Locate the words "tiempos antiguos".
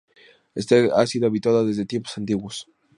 1.85-2.67